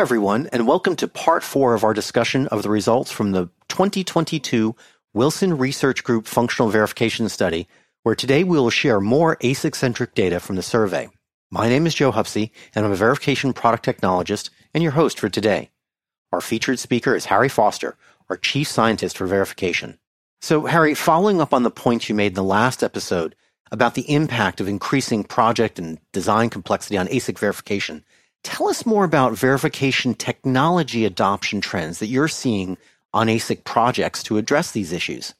[0.00, 4.74] Everyone, and welcome to part four of our discussion of the results from the 2022
[5.12, 7.68] Wilson Research Group Functional Verification Study,
[8.02, 11.10] where today we will share more ASIC-centric data from the survey.
[11.50, 15.28] My name is Joe Hupcey, and I'm a verification product technologist and your host for
[15.28, 15.68] today.
[16.32, 17.98] Our featured speaker is Harry Foster,
[18.30, 19.98] our chief scientist for verification.
[20.40, 23.36] So, Harry, following up on the points you made in the last episode
[23.70, 28.02] about the impact of increasing project and design complexity on ASIC verification,
[28.42, 32.78] Tell us more about verification technology adoption trends that you're seeing
[33.12, 35.34] on ASIC projects to address these issues.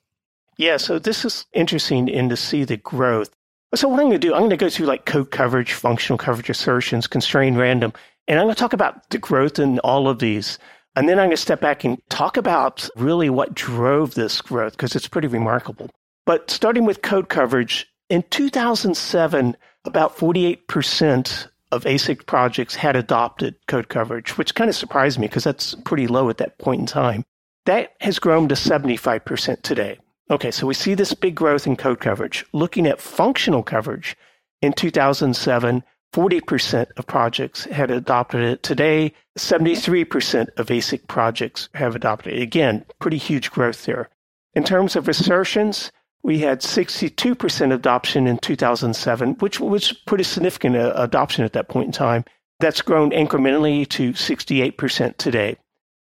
[0.57, 3.31] Yeah, so this is interesting in to see the growth.
[3.75, 6.19] So what I'm going to do, I'm going to go through like code coverage, functional
[6.19, 7.93] coverage assertions, constrained random,
[8.27, 10.59] and I'm going to talk about the growth in all of these.
[10.97, 14.73] And then I'm going to step back and talk about really what drove this growth
[14.73, 15.89] because it's pretty remarkable.
[16.27, 23.89] But starting with code coverage, in 2007, about 48% of ASIC projects had adopted code
[23.89, 27.25] coverage, which kind of surprised me because that's pretty low at that point in time.
[27.67, 29.99] That has grown to 75% today.
[30.31, 32.45] Okay, so we see this big growth in code coverage.
[32.53, 34.17] Looking at functional coverage,
[34.63, 38.63] in 2007, 40% of projects had adopted it.
[38.63, 42.43] Today, 73% of ASIC projects have adopted it.
[42.43, 44.09] Again, pretty huge growth there.
[44.55, 50.93] In terms of assertions, we had 62% adoption in 2007, which was pretty significant uh,
[50.97, 52.25] adoption at that point in time.
[52.61, 55.57] That's grown incrementally to 68% today.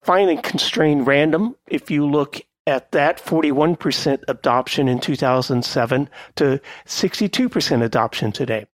[0.02, 8.32] Finally, constrained random, if you look at that 41% adoption in 2007 to 62% adoption
[8.32, 8.66] today.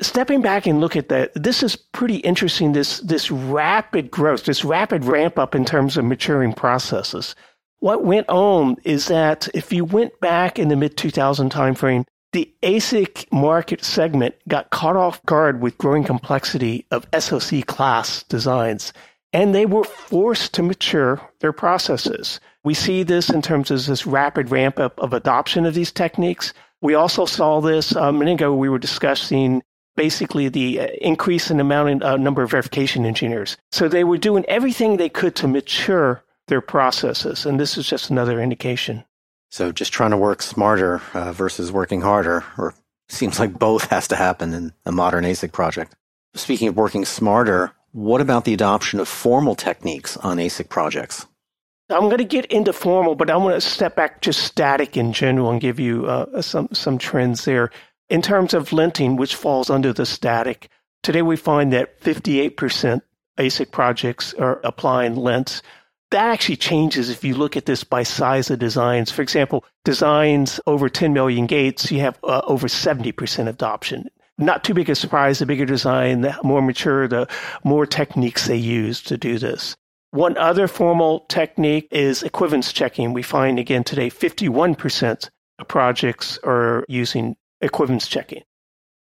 [0.00, 2.72] Stepping back and look at that, this is pretty interesting.
[2.72, 7.34] This, this rapid growth, this rapid ramp up in terms of maturing processes
[7.82, 12.48] what went on is that if you went back in the mid 2000 timeframe, the
[12.62, 18.92] ASIC market segment got caught off guard with growing complexity of SoC class designs,
[19.32, 22.38] and they were forced to mature their processes.
[22.62, 26.54] We see this in terms of this rapid ramp up of adoption of these techniques.
[26.82, 28.54] We also saw this a minute ago.
[28.54, 29.60] We were discussing
[29.96, 33.56] basically the uh, increase in amount and uh, number of verification engineers.
[33.72, 37.46] So they were doing everything they could to mature their processes.
[37.46, 39.04] And this is just another indication.
[39.50, 42.74] So just trying to work smarter uh, versus working harder, or
[43.08, 45.96] seems like both has to happen in a modern ASIC project.
[46.34, 51.26] Speaking of working smarter, what about the adoption of formal techniques on ASIC projects?
[51.88, 55.14] I'm going to get into formal, but I'm going to step back just static in
[55.14, 57.70] general and give you uh, some some trends there.
[58.10, 60.68] In terms of linting, which falls under the static,
[61.02, 63.00] today we find that 58%
[63.38, 65.62] ASIC projects are applying lints
[66.12, 69.10] that actually changes if you look at this by size of designs.
[69.10, 74.08] For example, designs over 10 million gates, you have uh, over 70% adoption.
[74.38, 75.38] Not too big a surprise.
[75.38, 77.28] The bigger design, the more mature, the
[77.64, 79.76] more techniques they use to do this.
[80.10, 83.12] One other formal technique is equivalence checking.
[83.12, 88.42] We find again today 51% of projects are using equivalence checking.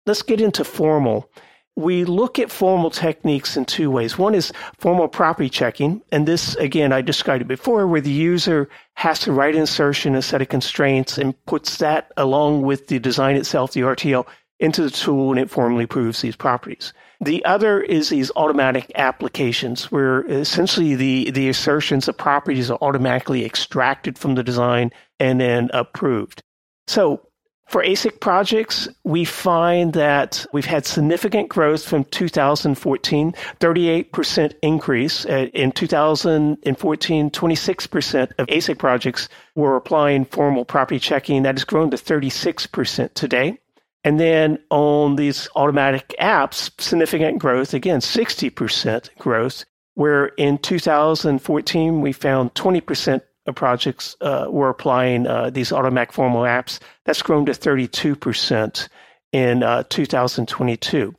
[0.06, 1.30] Let's get into formal
[1.76, 4.16] we look at formal techniques in two ways.
[4.16, 6.02] One is formal property checking.
[6.10, 10.22] And this, again, I described it before, where the user has to write assertion, a
[10.22, 14.26] set of constraints, and puts that along with the design itself, the RTL,
[14.58, 16.94] into the tool, and it formally proves these properties.
[17.20, 23.44] The other is these automatic applications, where essentially the, the assertions of properties are automatically
[23.44, 26.42] extracted from the design and then approved.
[26.86, 27.25] So
[27.66, 35.26] for ASIC projects, we find that we've had significant growth from 2014, 38% increase.
[35.26, 41.42] Uh, in 2014, 26% of ASIC projects were applying formal property checking.
[41.42, 43.58] That has grown to 36% today.
[44.04, 52.12] And then on these automatic apps, significant growth, again, 60% growth, where in 2014 we
[52.12, 53.22] found 20%
[53.52, 56.78] projects uh, were applying uh, these automatic formal apps.
[57.04, 58.88] That's grown to 32%
[59.32, 61.14] in uh, 2022.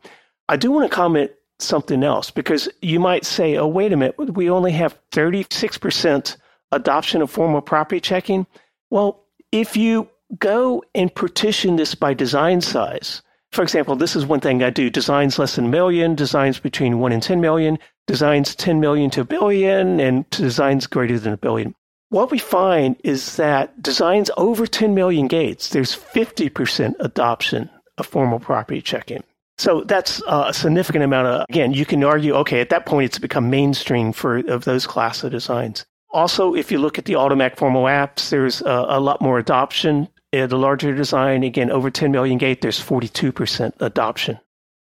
[0.49, 4.15] I do want to comment something else because you might say, oh, wait a minute,
[4.17, 6.37] we only have 36%
[6.71, 8.45] adoption of formal property checking.
[8.89, 13.21] Well, if you go and partition this by design size,
[13.51, 16.99] for example, this is one thing I do designs less than a million, designs between
[16.99, 21.37] 1 and 10 million, designs 10 million to a billion, and designs greater than a
[21.37, 21.73] billion.
[22.09, 28.39] What we find is that designs over 10 million gates, there's 50% adoption of formal
[28.39, 29.23] property checking.
[29.57, 33.19] So that's a significant amount of, again, you can argue, okay, at that point it's
[33.19, 35.85] become mainstream for of those class of designs.
[36.13, 40.07] Also, if you look at the automatic formal apps, there's a, a lot more adoption.
[40.31, 44.39] Uh, the larger design, again, over 10 million gate, there's 42% adoption.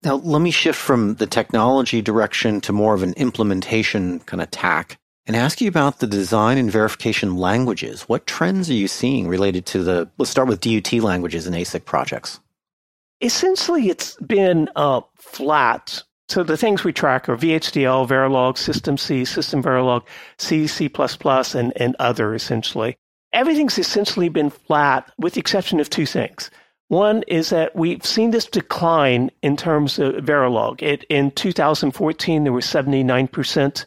[0.03, 4.49] Now, let me shift from the technology direction to more of an implementation kind of
[4.51, 4.98] tack
[5.29, 8.01] and ask you about the design and verification languages.
[8.09, 11.85] What trends are you seeing related to the, let's start with DUT languages in ASIC
[11.85, 12.39] projects?
[13.21, 16.01] Essentially, it's been uh, flat.
[16.29, 20.03] So the things we track are VHDL, Verilog, System C, System Verilog,
[20.39, 20.89] C, C++,
[21.53, 22.97] and, and other, essentially.
[23.31, 26.49] Everything's essentially been flat with the exception of two things.
[26.87, 30.81] One is that we've seen this decline in terms of Verilog.
[30.81, 33.85] It, in 2014, there was 79%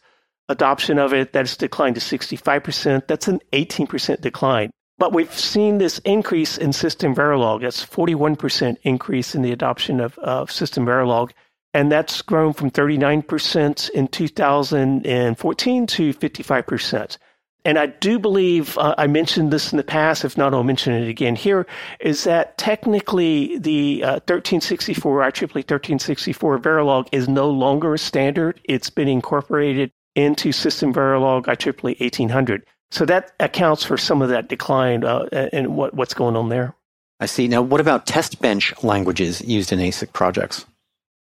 [0.53, 1.33] adoption of it.
[1.33, 3.07] That's declined to 65%.
[3.09, 4.71] That's an 18% decline.
[4.99, 7.63] But we've seen this increase in System Verilog.
[7.63, 11.33] That's 41% increase in the adoption of, of System Verilog.
[11.75, 17.19] And that's grown from 39% in 2014 to 55%.
[17.65, 20.25] And I do believe uh, I mentioned this in the past.
[20.25, 21.67] If not, I'll mention it again here.
[22.01, 28.61] Is that technically the uh, 1364 IEEE 1364 Verilog is no longer a standard.
[28.65, 32.65] It's been incorporated into System Verilog IEEE 1800.
[32.91, 36.75] So that accounts for some of that decline uh, and what, what's going on there.
[37.21, 37.49] I see.
[37.49, 40.67] Now, what about test bench languages used in ASIC projects?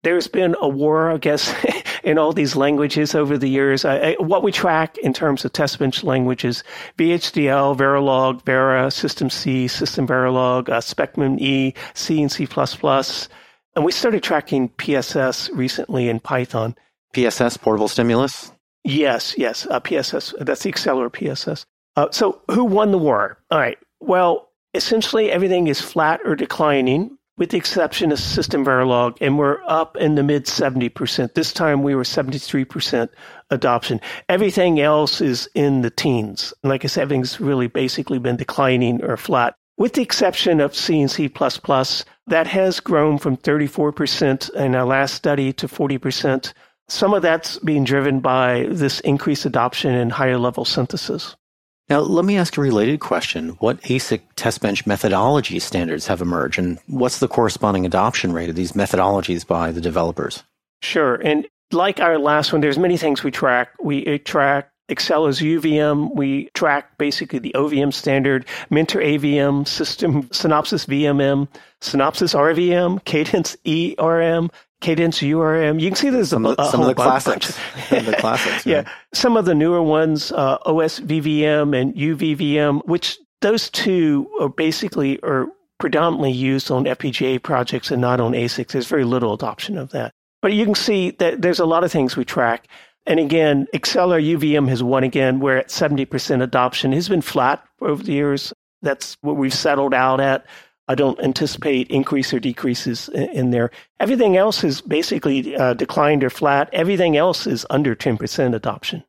[0.03, 1.53] There's been a war, I guess,
[2.03, 3.85] in all these languages over the years.
[3.85, 6.63] I, I, what we track in terms of test bench languages,
[6.97, 12.47] VHDL, Verilog, Vera, System C, System Verilog, uh, Specman E, C and C++.
[13.75, 16.75] And we started tracking PSS recently in Python.
[17.13, 18.51] PSS, Portable Stimulus?
[18.83, 20.33] Yes, yes, uh, PSS.
[20.39, 21.65] That's the Accellera PSS.
[21.95, 23.37] Uh, so who won the war?
[23.51, 23.77] All right.
[23.99, 29.63] Well, essentially everything is flat or declining with the exception of System Verilog, and we're
[29.65, 31.33] up in the mid 70%.
[31.33, 33.09] This time we were 73%
[33.49, 33.99] adoption.
[34.29, 36.53] Everything else is in the teens.
[36.63, 39.55] Like I said, everything's really basically been declining or flat.
[39.77, 45.15] With the exception of C and C++, that has grown from 34% in our last
[45.15, 46.53] study to 40%.
[46.91, 51.37] Some of that's being driven by this increased adoption in higher level synthesis.
[51.87, 53.51] Now, let me ask a related question.
[53.59, 58.57] What ASIC test bench methodology standards have emerged, and what's the corresponding adoption rate of
[58.57, 60.43] these methodologies by the developers?
[60.81, 61.15] Sure.
[61.15, 63.69] And like our last one, there's many things we track.
[63.81, 66.13] We uh, track Accellera's UVM.
[66.13, 71.47] We track basically the OVM standard, Mentor AVM, System Synopsys VMM,
[71.79, 75.79] Synopsys RVM, Cadence ERM, Cadence URM.
[75.79, 77.57] You can see there's some, a, a some of the classics.
[77.89, 78.65] the classics.
[78.65, 85.19] yeah, some of the newer ones, uh, OSVVM and UVVM, which those two are basically
[85.23, 85.47] are
[85.79, 88.71] predominantly used on FPGA projects and not on ASICs.
[88.71, 90.11] There's very little adoption of that.
[90.41, 92.67] But you can see that there's a lot of things we track.
[93.07, 95.39] And again, Accellera UVM has won again.
[95.39, 96.93] We're at 70% adoption.
[96.93, 98.53] It's been flat over the years.
[98.81, 100.45] That's what we've settled out at.
[100.91, 103.71] I don't anticipate increase or decreases in there.
[104.01, 106.69] Everything else is basically uh, declined or flat.
[106.73, 109.01] Everything else is under 10% adoption.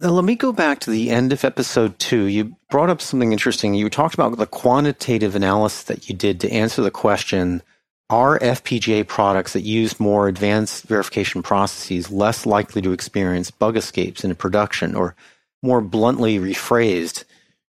[0.00, 2.22] Now, let me go back to the end of episode two.
[2.22, 3.74] You brought up something interesting.
[3.74, 7.60] You talked about the quantitative analysis that you did to answer the question
[8.08, 14.24] Are FPGA products that use more advanced verification processes less likely to experience bug escapes
[14.24, 14.94] in production?
[14.94, 15.14] Or
[15.62, 17.24] more bluntly rephrased,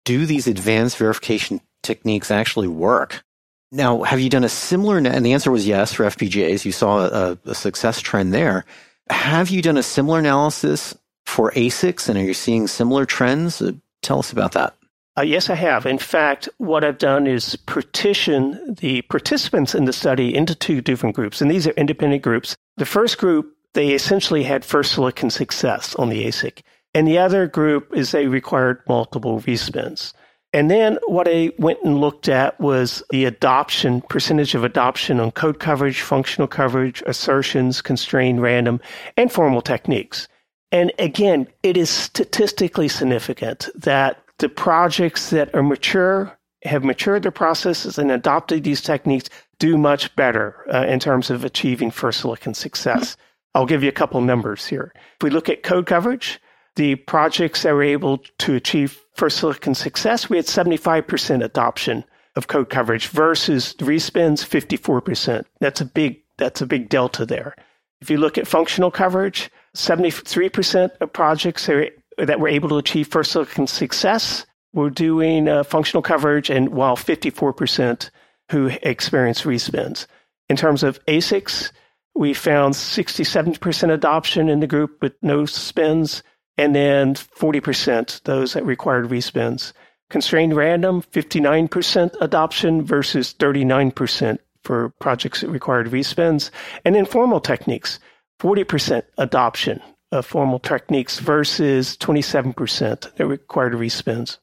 [0.05, 3.25] do these advanced verification techniques actually work?
[3.73, 6.65] Now, have you done a similar, and the answer was yes for FPGAs.
[6.65, 8.65] You saw a, a success trend there.
[9.11, 10.97] Have you done a similar analysis
[11.27, 13.63] for ASICs and are you seeing similar trends?
[13.63, 13.73] Uh,
[14.03, 14.75] tell us about that.
[15.19, 15.87] Uh, yes, I have.
[15.87, 21.17] In fact, what I've done is partition the participants in the study into two different
[21.17, 22.57] groups, and these are independent groups.
[22.77, 26.63] The first group, they essentially had first silicon success on the ASIC,
[26.95, 30.13] and the other group is they required multiple respins.
[30.53, 35.31] And then what I went and looked at was the adoption, percentage of adoption on
[35.31, 38.81] code coverage, functional coverage, assertions, constrained random,
[39.17, 40.27] and formal techniques.
[40.73, 47.31] And again, it is statistically significant that the projects that are mature, have matured their
[47.31, 52.55] processes and adopted these techniques do much better uh, in terms of achieving first silicon
[52.55, 53.17] success.
[53.55, 54.93] I'll give you a couple numbers here.
[54.95, 56.41] If we look at code coverage,
[56.81, 62.03] the projects that were able to achieve first silicon success, we had 75% adoption
[62.37, 65.45] of code coverage versus respins 54%.
[65.61, 67.55] That's a big that's a big delta there.
[68.01, 73.09] If you look at functional coverage, 73% of projects are, that were able to achieve
[73.09, 78.09] first silicon success were doing uh, functional coverage, and while 54%
[78.51, 80.07] who experienced respins.
[80.49, 81.73] In terms of ASICs,
[82.15, 86.23] we found 67% adoption in the group with no spins,
[86.59, 89.73] and then 40% those that required respins.
[90.11, 96.51] Constrained random, 59% adoption versus 39% for projects that required respins.
[96.85, 98.01] And informal techniques,
[98.41, 99.81] 40% adoption
[100.13, 104.39] of formal techniques versus 27% that required respins.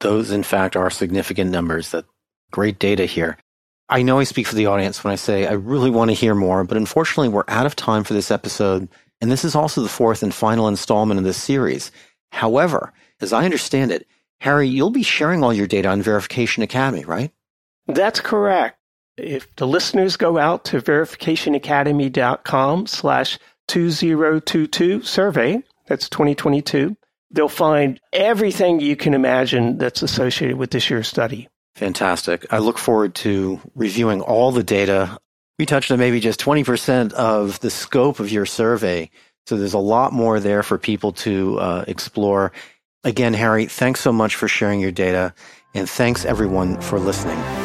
[0.00, 1.90] Those, in fact, are significant numbers.
[1.90, 2.04] That
[2.50, 3.38] great data here.
[3.88, 6.34] I know I speak for the audience when I say I really want to hear
[6.34, 8.88] more, but unfortunately, we're out of time for this episode.
[9.22, 11.92] And this is also the fourth and final installment of this series.
[12.32, 14.08] However, as I understand it,
[14.40, 17.30] Harry, you'll be sharing all your data on Verification Academy, right?
[17.86, 18.78] That's correct.
[19.16, 23.38] If the listeners go out to verificationacademy.com slash
[23.68, 26.96] 2022 survey, that's 2022,
[27.30, 31.48] they'll find everything you can imagine that's associated with this year's study.
[31.76, 32.52] Fantastic.
[32.52, 35.16] I look forward to reviewing all the data.
[35.62, 39.08] We touched on maybe just 20% of the scope of your survey.
[39.46, 42.50] So there's a lot more there for people to uh, explore.
[43.04, 45.32] Again, Harry, thanks so much for sharing your data.
[45.72, 47.61] And thanks everyone for listening.